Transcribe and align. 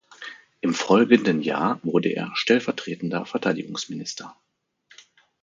Im 0.61 0.73
folgenden 0.73 1.43
Jahr 1.43 1.79
wurde 1.83 2.09
er 2.09 2.31
stellvertretender 2.35 3.23
Verteidigungsminister. 3.27 4.35